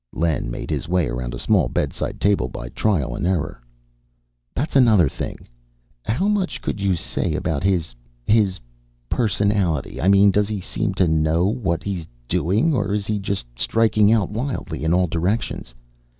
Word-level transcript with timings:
Len 0.13 0.49
made 0.49 0.71
his 0.71 0.87
way 0.89 1.07
around 1.07 1.35
a 1.35 1.37
small 1.37 1.69
bedside 1.69 2.19
table 2.19 2.49
by 2.49 2.69
trial 2.69 3.13
and 3.15 3.27
error. 3.27 3.61
"That's 4.55 4.75
another 4.75 5.07
thing. 5.07 5.47
How 6.05 6.27
much 6.27 6.59
could 6.59 6.81
you 6.81 6.95
say 6.95 7.35
about 7.35 7.61
his 7.61 7.93
his 8.25 8.59
personality? 9.09 10.01
I 10.01 10.07
mean 10.07 10.31
does 10.31 10.47
he 10.47 10.59
seem 10.59 10.95
to 10.95 11.07
know 11.07 11.45
what 11.45 11.83
he's 11.83 12.07
doing, 12.27 12.73
or 12.73 12.95
is 12.95 13.05
he 13.05 13.19
just 13.19 13.45
striking 13.55 14.11
out 14.11 14.31
wildly 14.31 14.83
in 14.83 14.91
all 14.91 15.05
directions?" 15.05 15.75